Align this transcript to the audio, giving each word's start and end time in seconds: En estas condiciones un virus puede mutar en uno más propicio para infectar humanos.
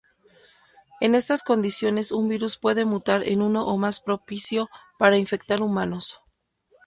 En 0.99 1.13
estas 1.13 1.43
condiciones 1.43 2.11
un 2.11 2.27
virus 2.27 2.57
puede 2.57 2.85
mutar 2.85 3.21
en 3.23 3.39
uno 3.43 3.77
más 3.77 4.01
propicio 4.01 4.67
para 4.97 5.19
infectar 5.19 5.61
humanos. 5.61 6.21